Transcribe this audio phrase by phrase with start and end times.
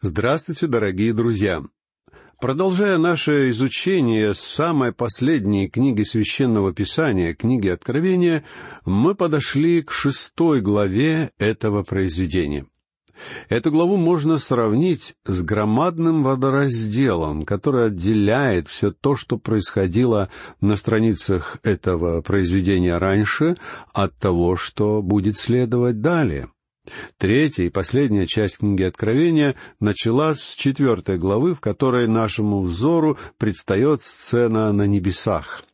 [0.00, 1.60] Здравствуйте, дорогие друзья!
[2.40, 8.44] Продолжая наше изучение самой последней книги Священного Писания, книги Откровения,
[8.84, 12.66] мы подошли к шестой главе этого произведения.
[13.48, 20.28] Эту главу можно сравнить с громадным водоразделом, который отделяет все то, что происходило
[20.60, 23.56] на страницах этого произведения раньше,
[23.92, 26.48] от того, что будет следовать далее.
[27.16, 34.02] Третья и последняя часть книги Откровения начала с четвертой главы, в которой нашему взору предстает
[34.02, 35.64] сцена на небесах.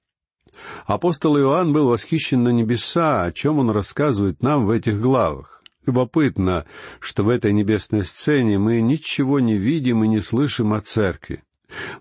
[0.87, 5.63] Апостол Иоанн был восхищен на небеса, о чем он рассказывает нам в этих главах.
[5.87, 6.65] Любопытно,
[7.01, 11.43] что в этой небесной сцене мы ничего не видим и не слышим о церкви.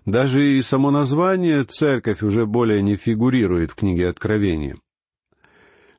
[0.06, 4.76] Даже и само название «церковь» уже более не фигурирует в книге Откровения.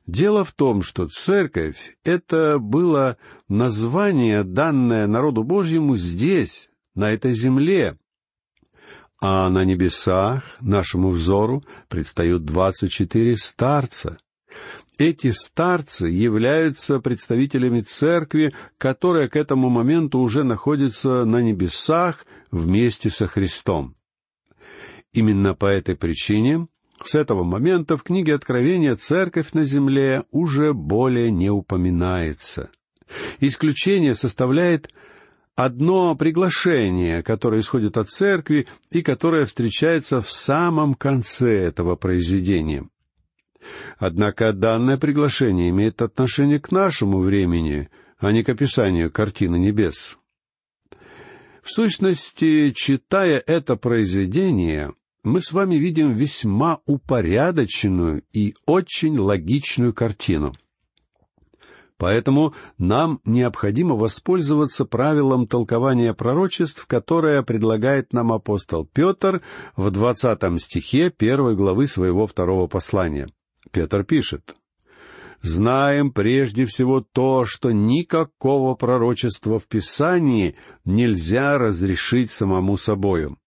[0.06, 3.16] Дело в том, что церковь— это было
[3.48, 7.98] название, данное народу Божьему здесь, на этой земле.
[9.20, 14.18] А на небесах нашему взору предстают двадцать четыре старца.
[14.96, 23.26] Эти старцы являются представителями церкви, которая к этому моменту уже находится на небесах вместе со
[23.26, 23.96] Христом.
[25.12, 26.68] Именно по этой причине
[27.04, 32.70] с этого момента в книге Откровения церковь на земле уже более не упоминается.
[33.40, 34.88] Исключение составляет
[35.54, 42.88] одно приглашение, которое исходит от церкви и которое встречается в самом конце этого произведения.
[43.98, 47.88] Однако данное приглашение имеет отношение к нашему времени,
[48.18, 50.18] а не к описанию картины небес.
[51.62, 54.92] В сущности, читая это произведение,
[55.26, 60.54] мы с вами видим весьма упорядоченную и очень логичную картину.
[61.98, 69.42] Поэтому нам необходимо воспользоваться правилом толкования пророчеств, которое предлагает нам апостол Петр
[69.74, 73.28] в двадцатом стихе первой главы своего второго послания.
[73.72, 74.54] Петр пишет,
[75.42, 80.54] «Знаем прежде всего то, что никакого пророчества в Писании
[80.84, 83.38] нельзя разрешить самому собою.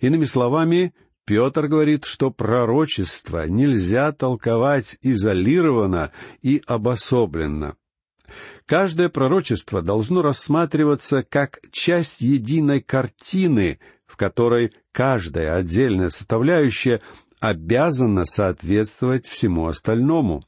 [0.00, 6.10] Иными словами, Петр говорит, что пророчество нельзя толковать изолированно
[6.42, 7.76] и обособленно.
[8.66, 17.00] Каждое пророчество должно рассматриваться как часть единой картины, в которой каждая отдельная составляющая
[17.40, 20.44] обязана соответствовать всему остальному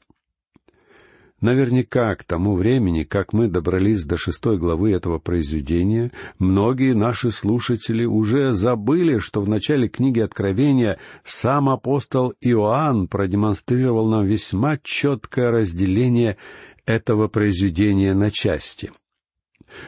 [1.41, 8.05] Наверняка к тому времени, как мы добрались до шестой главы этого произведения, многие наши слушатели
[8.05, 16.37] уже забыли, что в начале книги Откровения сам апостол Иоанн продемонстрировал нам весьма четкое разделение
[16.85, 18.91] этого произведения на части.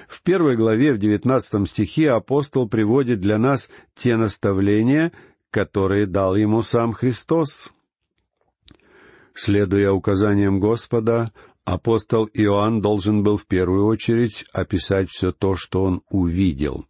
[0.07, 5.11] В первой главе, в девятнадцатом стихе, апостол приводит для нас те наставления,
[5.51, 7.71] которые дал ему сам Христос.
[9.35, 11.31] Следуя указаниям Господа,
[11.65, 16.85] апостол Иоанн должен был в первую очередь описать все то, что он увидел.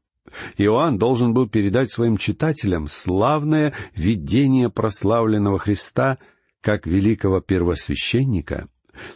[0.58, 6.18] Иоанн должен был передать своим читателям славное видение прославленного Христа
[6.62, 8.68] как великого первосвященника,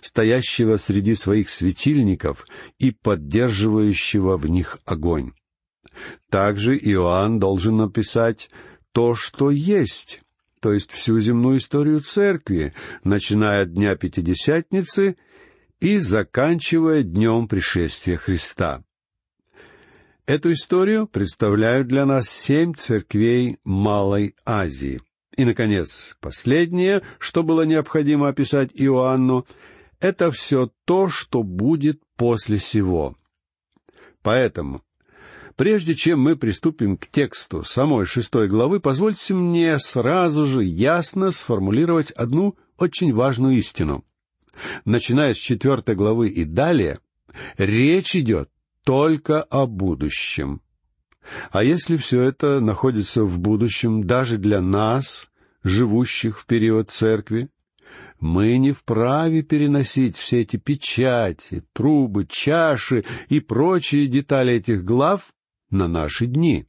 [0.02, 2.46] стоящего среди своих светильников
[2.78, 5.32] и поддерживающего в них огонь.
[6.30, 8.50] Также Иоанн должен написать
[8.92, 10.22] то, что есть,
[10.60, 12.74] то есть всю земную историю церкви,
[13.04, 15.18] начиная от Дня Пятидесятницы
[15.80, 18.84] и заканчивая днем пришествия Христа.
[20.26, 25.02] Эту историю представляют для нас семь церквей Малой Азии.
[25.38, 29.46] И, наконец, последнее, что было необходимо описать Иоанну,
[30.00, 33.16] это все то, что будет после сего.
[34.22, 34.82] Поэтому
[35.58, 42.12] Прежде чем мы приступим к тексту самой шестой главы, позвольте мне сразу же ясно сформулировать
[42.12, 44.06] одну очень важную истину.
[44.86, 47.00] Начиная с четвертой главы и далее,
[47.58, 48.52] речь идет
[48.84, 50.62] только о будущем.
[51.52, 55.28] А если все это находится в будущем даже для нас,
[55.64, 57.50] живущих в период церкви,
[58.20, 65.32] мы не вправе переносить все эти печати, трубы, чаши и прочие детали этих глав
[65.70, 66.66] на наши дни.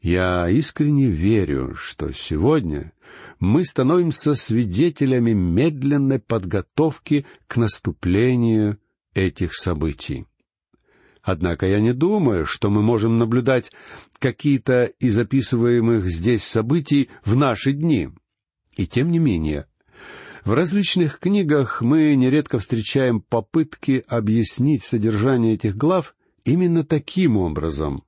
[0.00, 2.92] Я искренне верю, что сегодня
[3.40, 8.78] мы становимся свидетелями медленной подготовки к наступлению
[9.14, 10.26] этих событий.
[11.22, 13.72] Однако я не думаю, что мы можем наблюдать
[14.18, 18.10] какие-то из описываемых здесь событий в наши дни.
[18.76, 19.66] И тем не менее,
[20.44, 26.14] в различных книгах мы нередко встречаем попытки объяснить содержание этих глав
[26.48, 28.02] именно таким образом.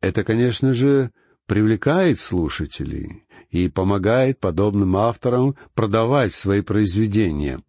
[0.00, 1.12] Это, конечно же,
[1.46, 7.62] привлекает слушателей и помогает подобным авторам продавать свои произведения.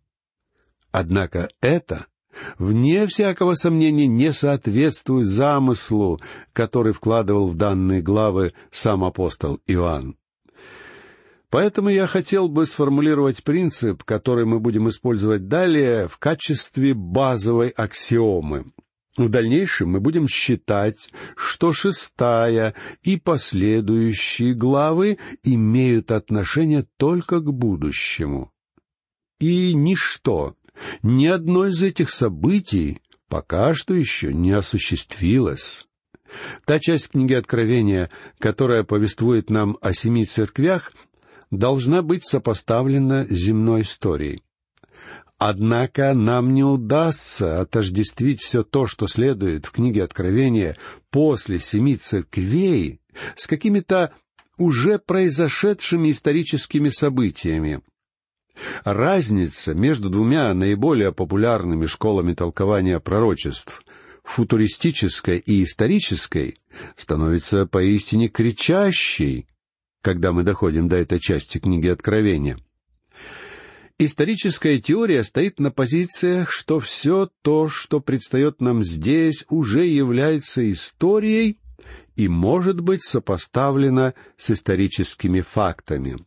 [0.91, 2.07] Однако это,
[2.57, 6.19] вне всякого сомнения, не соответствует замыслу,
[6.53, 10.15] который вкладывал в данные главы сам апостол Иоанн.
[11.49, 18.65] Поэтому я хотел бы сформулировать принцип, который мы будем использовать далее в качестве базовой аксиомы.
[19.17, 28.51] В дальнейшем мы будем считать, что шестая и последующие главы имеют отношение только к будущему.
[29.39, 30.55] И ничто,
[31.01, 35.85] ни одно из этих событий пока что еще не осуществилось.
[36.65, 38.09] Та часть книги Откровения,
[38.39, 40.91] которая повествует нам о семи церквях,
[41.51, 44.44] должна быть сопоставлена с земной историей.
[45.37, 50.77] Однако нам не удастся отождествить все то, что следует в книге Откровения
[51.11, 53.01] после семи церквей,
[53.35, 54.13] с какими-то
[54.57, 57.81] уже произошедшими историческими событиями.
[58.85, 63.83] Разница между двумя наиболее популярными школами толкования пророчеств
[64.23, 66.57] футуристической и исторической
[66.95, 69.47] становится поистине кричащей,
[70.01, 72.57] когда мы доходим до этой части книги Откровения.
[73.97, 81.59] Историческая теория стоит на позициях, что все то, что предстает нам здесь, уже является историей
[82.17, 86.17] и может быть сопоставлено с историческими фактами.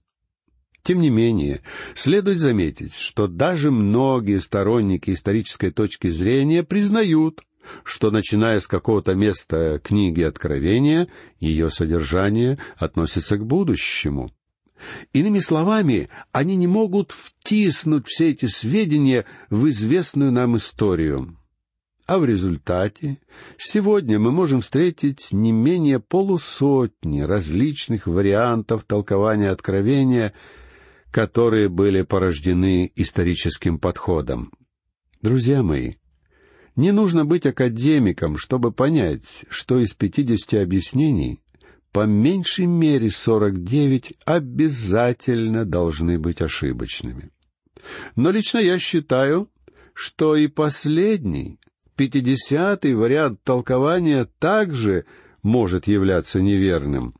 [0.82, 1.61] Тем не менее,
[1.94, 7.43] следует заметить, что даже многие сторонники исторической точки зрения признают,
[7.85, 14.32] что, начиная с какого-то места книги Откровения, ее содержание относится к будущему.
[15.12, 21.38] Иными словами, они не могут втиснуть все эти сведения в известную нам историю.
[22.06, 23.19] А в результате
[23.58, 30.32] сегодня мы можем встретить не менее полусотни различных вариантов толкования Откровения,
[31.10, 34.52] которые были порождены историческим подходом.
[35.20, 35.96] Друзья мои,
[36.76, 41.42] не нужно быть академиком, чтобы понять, что из пятидесяти объяснений
[41.93, 47.31] по меньшей мере сорок девять обязательно должны быть ошибочными.
[48.17, 49.50] Но лично я считаю,
[49.94, 51.58] что и последний,
[51.96, 55.06] пятидесятый вариант толкования также
[55.43, 57.14] может являться неверным.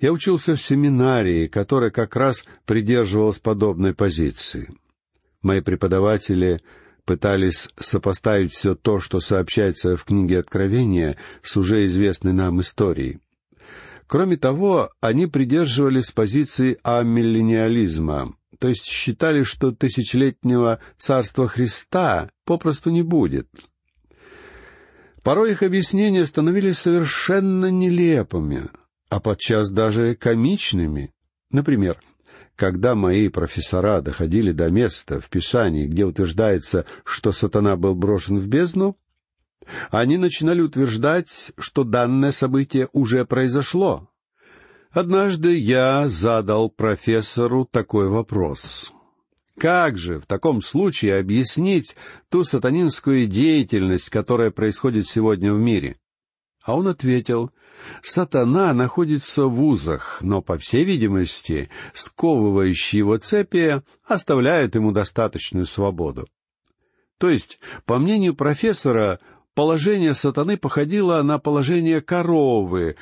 [0.00, 4.72] Я учился в семинарии, которая как раз придерживалась подобной позиции.
[5.42, 6.60] Мои преподаватели
[7.04, 13.18] пытались сопоставить все то, что сообщается в книге Откровения, с уже известной нам историей.
[14.06, 23.02] Кроме того, они придерживались позиции амиллениализма, то есть считали, что тысячелетнего царства Христа попросту не
[23.02, 23.48] будет.
[25.22, 28.68] Порой их объяснения становились совершенно нелепыми,
[29.08, 31.12] а подчас даже комичными.
[31.50, 32.00] Например,
[32.60, 38.46] когда мои профессора доходили до места в Писании, где утверждается, что сатана был брошен в
[38.48, 38.98] бездну,
[39.90, 44.10] они начинали утверждать, что данное событие уже произошло.
[44.90, 48.92] Однажды я задал профессору такой вопрос.
[49.58, 51.96] Как же в таком случае объяснить
[52.28, 55.96] ту сатанинскую деятельность, которая происходит сегодня в мире?
[56.62, 57.50] А он ответил,
[58.02, 66.28] «Сатана находится в узах, но, по всей видимости, сковывающие его цепи оставляют ему достаточную свободу».
[67.18, 69.20] То есть, по мнению профессора,
[69.54, 72.96] положение сатаны походило на положение коровы,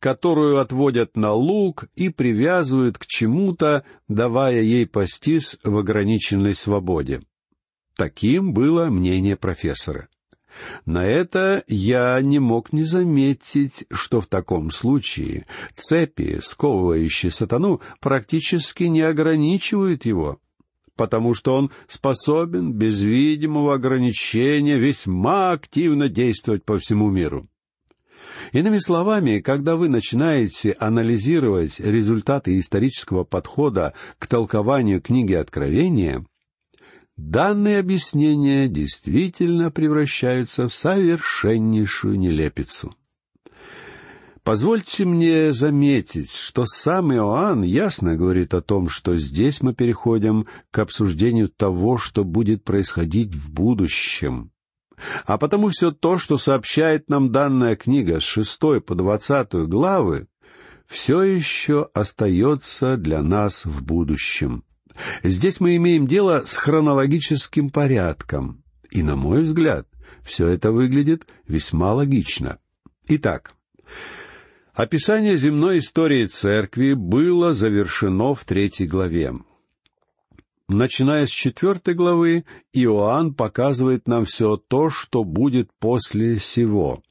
[0.00, 7.22] которую отводят на луг и привязывают к чему-то, давая ей пастись в ограниченной свободе.
[7.96, 10.08] Таким было мнение профессора.
[10.86, 18.84] На это я не мог не заметить, что в таком случае цепи, сковывающие сатану, практически
[18.84, 20.38] не ограничивают его,
[20.96, 27.48] потому что он способен без видимого ограничения весьма активно действовать по всему миру.
[28.52, 36.24] Иными словами, когда вы начинаете анализировать результаты исторического подхода к толкованию книги Откровения,
[37.16, 42.94] данные объяснения действительно превращаются в совершеннейшую нелепицу.
[44.42, 50.80] Позвольте мне заметить, что сам Иоанн ясно говорит о том, что здесь мы переходим к
[50.80, 54.50] обсуждению того, что будет происходить в будущем.
[55.24, 60.28] А потому все то, что сообщает нам данная книга с шестой по двадцатую главы,
[60.86, 64.62] все еще остается для нас в будущем.
[65.22, 68.62] Здесь мы имеем дело с хронологическим порядком.
[68.90, 69.88] И, на мой взгляд,
[70.22, 72.58] Все это выглядит весьма логично.
[73.08, 73.52] Итак,
[74.72, 79.34] описание земной истории церкви было завершено в третьей главе.
[80.68, 87.02] Начиная с четвертой главы, Иоанн показывает нам все то, что будет после сего.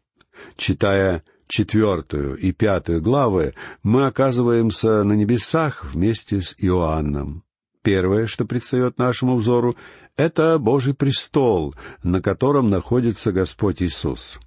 [0.58, 7.44] Читая четвертую и пятую главы, мы оказываемся на небесах вместе с Иоанном.
[7.84, 9.75] Первое, что предстает нашему взору,
[10.16, 14.40] это Божий престол, на котором находится Господь Иисус.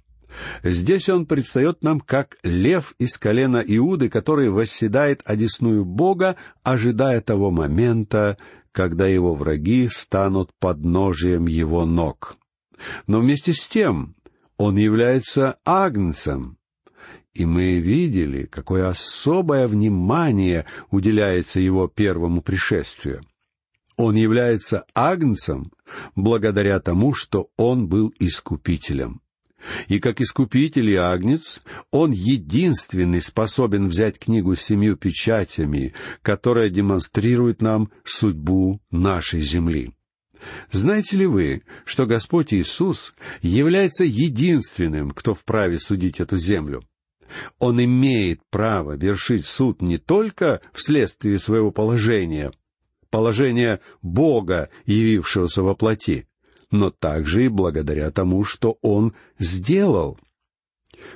[0.63, 7.51] Здесь он предстает нам как лев из колена Иуды, который восседает одесную Бога, ожидая того
[7.51, 8.37] момента,
[8.71, 12.37] когда его враги станут подножием его ног.
[13.05, 14.15] Но вместе с тем
[14.57, 16.57] он является агнцем.
[17.37, 23.21] И мы видели, какое особое внимание уделяется его первому пришествию.
[23.95, 25.71] Он является агнцем
[26.15, 29.21] благодаря тому, что он был искупителем.
[29.87, 37.61] И как искупитель и агнец, он единственный способен взять книгу с семью печатями, которая демонстрирует
[37.61, 39.93] нам судьбу нашей земли.
[40.71, 43.13] Знаете ли вы, что Господь Иисус
[43.43, 46.81] является единственным, кто вправе судить эту землю?
[47.59, 52.51] Он имеет право вершить суд не только вследствие своего положения,
[53.09, 56.27] положения Бога, явившегося во плоти,
[56.71, 60.19] но также и благодаря тому, что Он сделал.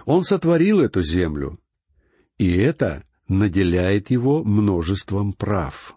[0.06, 1.58] Он сотворил эту землю,
[2.38, 5.96] и это наделяет его множеством прав.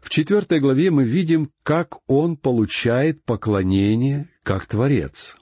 [0.00, 5.38] В четвертой главе мы видим, как он получает поклонение как Творец.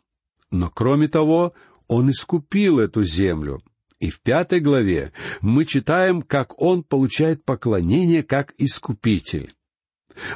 [0.53, 1.53] Но кроме того,
[1.93, 3.63] он искупил эту землю.
[4.01, 9.55] И в пятой главе мы читаем, как он получает поклонение как Искупитель.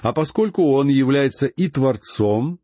[0.02, 2.60] А поскольку он является и Творцом,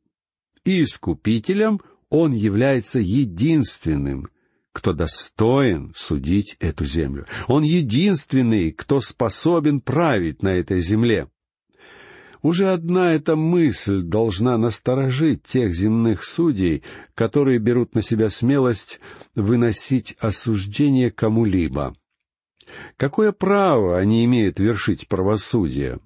[0.65, 4.29] и Искупителем, он является единственным,
[4.73, 7.27] кто достоин судить эту землю.
[7.49, 11.29] Он единственный, кто способен править на этой земле.
[12.43, 16.83] Уже одна эта мысль должна насторожить тех земных судей,
[17.15, 19.01] которые берут на себя смелость
[19.37, 21.95] выносить осуждение кому-либо.
[22.97, 26.01] Какое право они имеют вершить правосудие?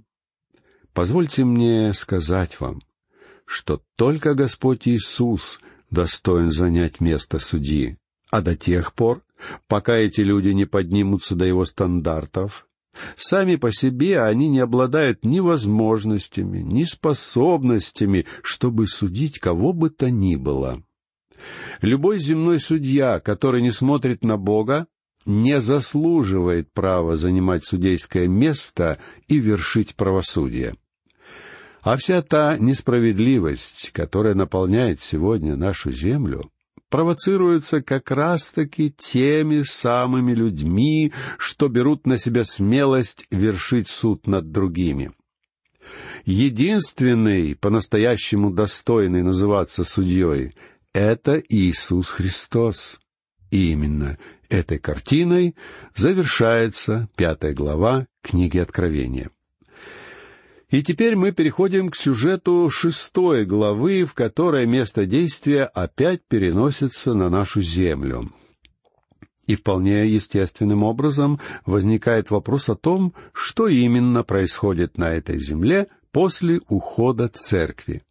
[0.92, 2.82] Позвольте мне сказать вам,
[3.46, 7.96] что только Господь Иисус достоин занять место судьи,
[8.30, 9.22] а до тех пор,
[9.68, 12.66] пока эти люди не поднимутся до его стандартов,
[13.16, 20.10] Сами по себе они не обладают ни возможностями, ни способностями, чтобы судить кого бы то
[20.10, 20.82] ни было.
[21.82, 24.86] Любой земной судья, который не смотрит на Бога,
[25.26, 28.98] не заслуживает права занимать судейское место
[29.28, 30.76] и вершить правосудие.
[31.82, 36.50] А вся та несправедливость, которая наполняет сегодня нашу землю,
[36.90, 45.12] провоцируется как раз-таки теми самыми людьми, что берут на себя смелость вершить суд над другими.
[46.24, 50.54] Единственный, по-настоящему достойный называться судьей,
[50.92, 53.00] это Иисус Христос.
[53.50, 55.54] И именно этой картиной
[55.94, 59.30] завершается пятая глава книги Откровения.
[60.70, 67.30] И теперь мы переходим к сюжету шестой главы, в которой место действия опять переносится на
[67.30, 68.32] нашу землю.
[69.46, 76.60] И вполне естественным образом возникает вопрос о том, что именно происходит на этой земле после
[76.68, 78.02] ухода церкви.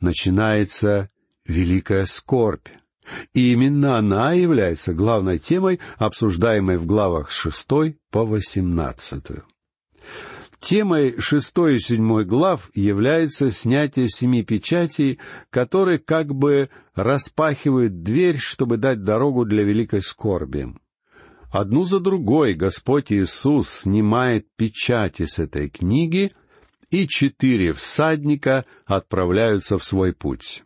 [0.00, 1.10] Начинается
[1.46, 2.68] великая скорбь.
[3.34, 9.44] И именно она является главной темой, обсуждаемой в главах шестой по восемнадцатую.
[10.60, 15.18] Темой шестой и седьмой глав является снятие семи печатей,
[15.50, 20.74] которые как бы распахивают дверь, чтобы дать дорогу для великой скорби.
[21.52, 26.32] Одну за другой Господь Иисус снимает печати с этой книги,
[26.90, 30.64] и четыре всадника отправляются в свой путь.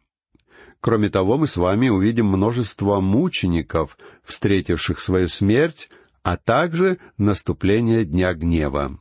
[0.81, 5.91] Кроме того, мы с вами увидим множество мучеников, встретивших свою смерть,
[6.23, 8.99] а также наступление Дня Гнева.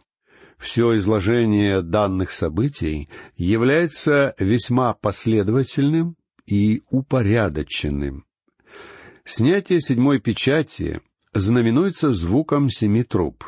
[0.60, 8.26] Все изложение данных событий является весьма последовательным и упорядоченным.
[9.24, 11.02] Снятие седьмой печати
[11.34, 13.46] знаменуется звуком семи труб.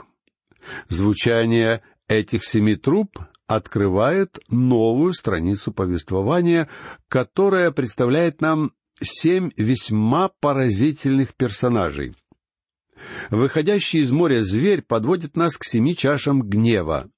[0.87, 6.69] Звучание этих семи труб открывает новую страницу повествования,
[7.09, 12.15] которая представляет нам семь весьма поразительных персонажей,
[13.29, 17.09] Выходящий из моря зверь подводит нас к семи чашам гнева.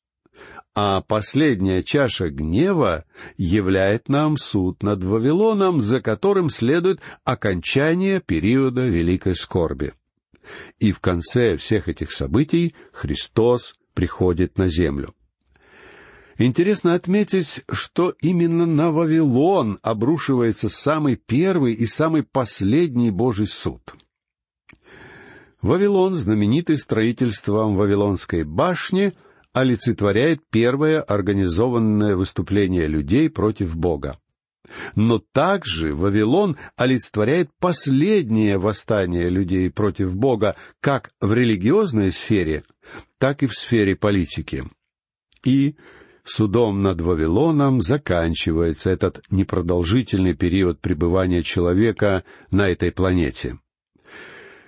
[0.75, 3.05] а последняя чаша гнева
[3.37, 9.93] являет нам суд над Вавилоном, за которым следует окончание периода великой скорби.
[10.79, 15.13] И в конце всех этих событий Христос приходит на землю.
[16.37, 23.93] Интересно отметить, что именно на Вавилон обрушивается самый первый и самый последний Божий суд.
[25.63, 29.13] Вавилон, знаменитый строительством Вавилонской башни,
[29.53, 34.19] олицетворяет первое организованное выступление людей против Бога.
[34.95, 42.63] Но также Вавилон олицетворяет последнее восстание людей против Бога как в религиозной сфере,
[43.17, 44.65] так и в сфере политики.
[45.45, 45.75] И
[46.25, 53.59] судом над Вавилоном заканчивается этот непродолжительный период пребывания человека на этой планете.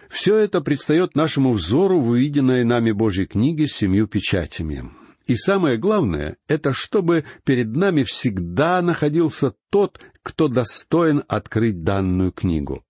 [0.09, 4.91] Все это предстает нашему взору в увиденной нами Божьей книге с семью печатями.
[5.27, 12.83] И самое главное, это чтобы перед нами всегда находился тот, кто достоин открыть данную книгу.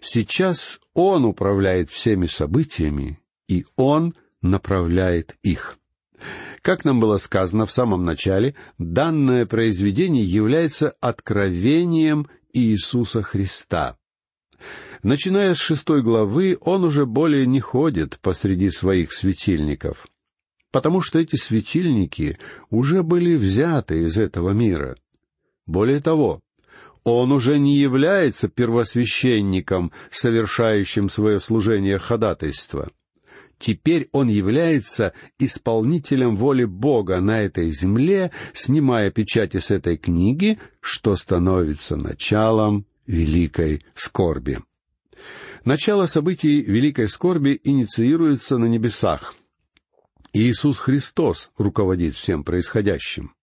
[0.00, 5.78] Сейчас Он управляет всеми событиями, и Он направляет их.
[6.60, 13.96] Как нам было сказано в самом начале, данное произведение является откровением Иисуса Христа.
[15.02, 20.06] Начиная с шестой главы, он уже более не ходит посреди своих светильников,
[20.70, 22.38] потому что эти светильники
[22.70, 24.96] уже были взяты из этого мира.
[25.66, 26.40] Более того,
[27.02, 32.92] он уже не является первосвященником, совершающим свое служение ходатайства.
[33.58, 41.16] Теперь он является исполнителем воли Бога на этой земле, снимая печати с этой книги, что
[41.16, 44.58] становится началом великой скорби.
[45.64, 49.34] Начало событий великой скорби инициируется на небесах.
[50.32, 53.34] Иисус Христос руководит всем происходящим.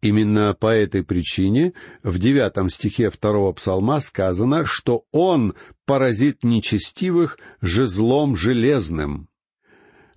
[0.00, 8.36] Именно по этой причине в девятом стихе второго псалма сказано, что Он поразит нечестивых жезлом
[8.36, 9.28] железным.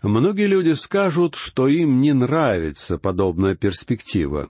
[0.01, 4.49] Многие люди скажут, что им не нравится подобная перспектива.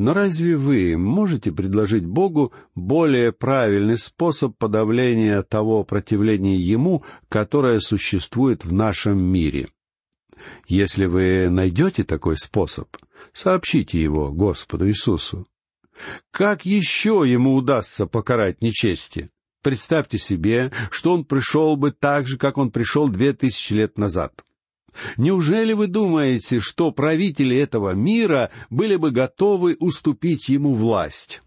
[0.00, 8.64] Но разве вы можете предложить Богу более правильный способ подавления того противления Ему, которое существует
[8.64, 9.68] в нашем мире?
[10.66, 12.88] Если вы найдете такой способ,
[13.34, 15.46] сообщите его Господу Иисусу.
[16.30, 19.28] Как еще ему удастся покарать нечестие?
[19.62, 24.32] Представьте себе, что он пришел бы так же, как он пришел две тысячи лет назад.
[25.16, 31.42] Неужели вы думаете, что правители этого мира были бы готовы уступить ему власть?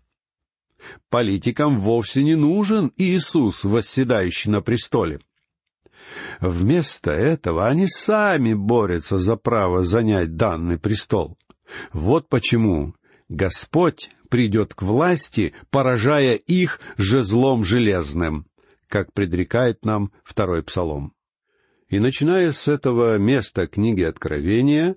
[1.10, 5.20] Политикам вовсе не нужен Иисус, восседающий на престоле.
[6.42, 11.38] Вместо этого они сами борются за право занять данный престол.
[11.94, 12.94] Вот почему
[13.30, 18.48] Господь придет к власти, поражая их жезлом железным,
[18.88, 21.14] как предрекает нам второй псалом.
[21.94, 24.96] И начиная с этого места книги Откровения,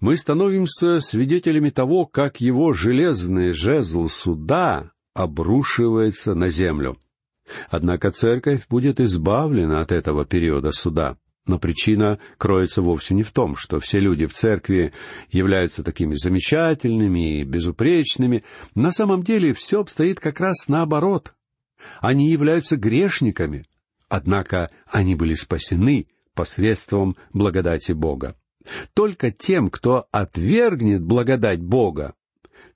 [0.00, 6.98] мы становимся свидетелями того, как его железный жезл суда обрушивается на землю.
[7.70, 11.18] Однако церковь будет избавлена от этого периода суда.
[11.46, 14.92] Но причина кроется вовсе не в том, что все люди в церкви
[15.30, 18.42] являются такими замечательными и безупречными.
[18.74, 21.34] На самом деле все обстоит как раз наоборот.
[22.00, 23.66] Они являются грешниками,
[24.08, 28.36] однако они были спасены посредством благодати Бога.
[28.94, 32.14] Только тем, кто отвергнет благодать Бога,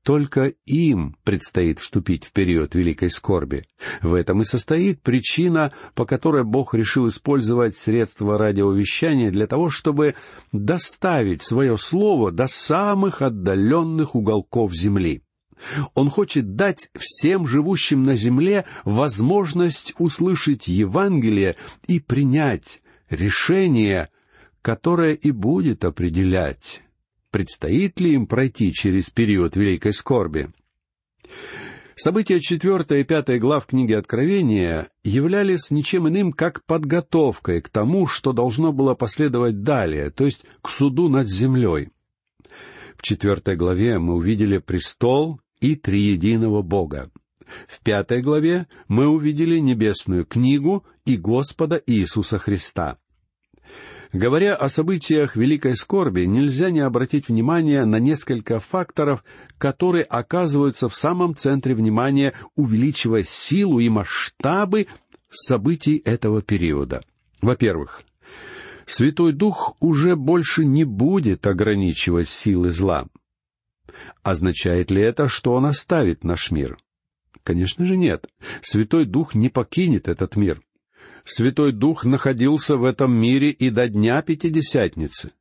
[0.03, 3.67] только им предстоит вступить в период великой скорби.
[4.01, 10.15] В этом и состоит причина, по которой Бог решил использовать средства радиовещания для того, чтобы
[10.51, 15.23] доставить свое слово до самых отдаленных уголков земли.
[15.95, 24.09] Он хочет дать всем живущим на земле возможность услышать Евангелие и принять решение,
[24.63, 26.83] которое и будет определять,
[27.31, 30.49] предстоит ли им пройти через период великой скорби.
[31.95, 38.33] События четвертой и пятой глав книги Откровения являлись ничем иным, как подготовкой к тому, что
[38.33, 41.91] должно было последовать далее, то есть к суду над землей.
[42.97, 47.11] В четвертой главе мы увидели престол и триединого Бога.
[47.67, 52.99] В пятой главе мы увидели небесную книгу и Господа Иисуса Христа.
[54.13, 59.25] Говоря о событиях великой скорби, нельзя не обратить внимание на несколько факторов,
[59.57, 64.87] которые оказываются в самом центре внимания, увеличивая силу и масштабы
[65.31, 67.03] событий этого периода.
[67.41, 68.03] Во-первых,
[68.85, 73.07] Святой Дух уже больше не будет ограничивать силы зла.
[74.23, 76.79] Означает ли это, что Он оставит наш мир?
[77.43, 78.29] Конечно же нет.
[78.61, 80.63] Святой Дух не покинет этот мир.
[81.25, 85.33] Святой Дух находился в этом мире и до Дня Пятидесятницы.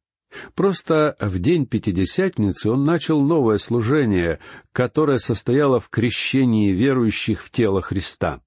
[0.56, 4.40] Просто в день Пятидесятницы он начал новое служение,
[4.72, 8.42] которое состояло в крещении верующих в тело Христа.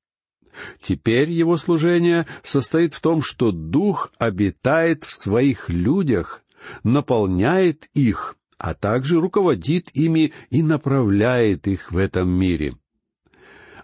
[0.80, 6.42] Теперь его служение состоит в том, что Дух обитает в своих людях,
[6.84, 12.74] наполняет их, а также руководит ими и направляет их в этом мире.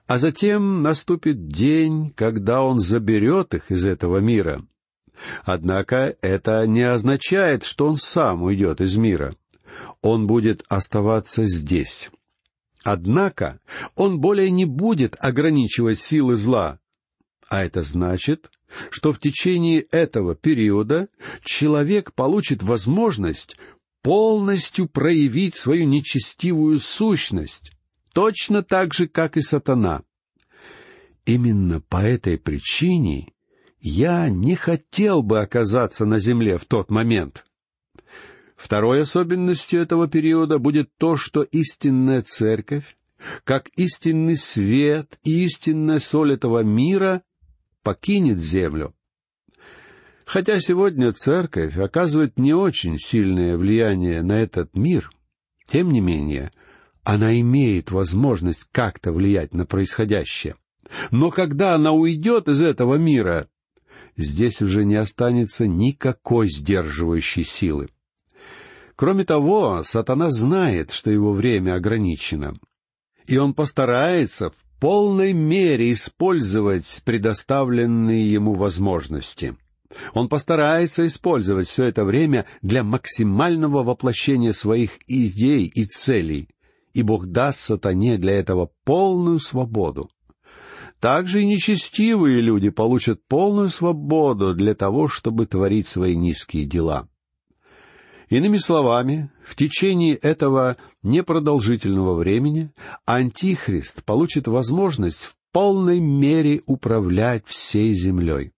[0.06, 4.64] А затем наступит день, когда Он заберет их из этого мира.
[5.44, 9.34] Однако это не означает, что Он сам уйдет из мира.
[10.02, 12.10] Он будет оставаться здесь.
[12.82, 13.60] Однако
[13.94, 16.78] он более не будет ограничивать силы зла.
[17.48, 18.50] А это значит,
[18.90, 21.08] что в течение этого периода
[21.44, 23.56] человек получит возможность
[24.02, 27.72] полностью проявить свою нечестивую сущность,
[28.12, 30.02] точно так же, как и сатана.
[31.26, 33.32] Именно по этой причине
[33.80, 37.44] я не хотел бы оказаться на земле в тот момент.
[38.56, 42.96] Второй особенностью этого периода будет то, что истинная церковь,
[43.44, 47.22] как истинный свет и истинная соль этого мира,
[47.82, 48.94] покинет землю.
[50.32, 55.10] Хотя сегодня церковь оказывает не очень сильное влияние на этот мир,
[55.66, 56.52] тем не менее,
[57.02, 60.54] она имеет возможность как-то влиять на происходящее.
[61.10, 63.48] Но когда она уйдет из этого мира,
[64.16, 67.88] здесь уже не останется никакой сдерживающей силы.
[68.94, 72.54] Кроме того, сатана знает, что его время ограничено,
[73.26, 79.56] и он постарается в полной мере использовать предоставленные ему возможности.
[80.14, 86.48] Он постарается использовать все это время для максимального воплощения своих идей и целей,
[86.92, 90.10] и Бог даст сатане для этого полную свободу.
[91.00, 97.08] Также и нечестивые люди получат полную свободу для того, чтобы творить свои низкие дела.
[98.28, 102.70] Иными словами, в течение этого непродолжительного времени
[103.06, 108.52] Антихрист получит возможность в полной мере управлять всей землей.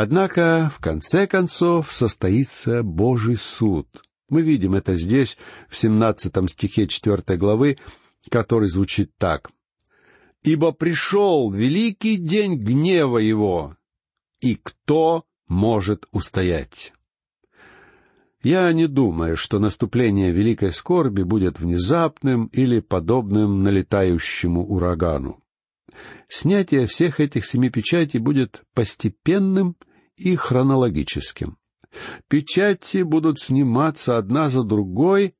[0.00, 3.88] Однако, в конце концов, состоится Божий суд.
[4.28, 5.36] Мы видим это здесь,
[5.68, 7.78] в 17 стихе 4 главы,
[8.30, 9.50] который звучит так.
[10.44, 13.76] «Ибо пришел великий день гнева его,
[14.40, 16.92] и кто может устоять?»
[18.40, 25.42] Я не думаю, что наступление великой скорби будет внезапным или подобным налетающему урагану.
[26.28, 29.74] Снятие всех этих семи печатей будет постепенным
[30.18, 31.56] и хронологическим.
[32.28, 35.34] Печати будут сниматься одна за другой,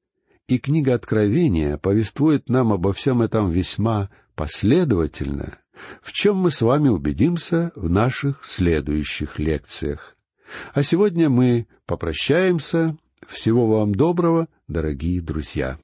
[0.47, 5.59] и книга Откровения повествует нам обо всем этом весьма последовательно,
[6.01, 10.17] в чем мы с вами убедимся в наших следующих лекциях.
[10.73, 12.97] А сегодня мы попрощаемся.
[13.27, 15.77] Всего вам доброго, дорогие друзья.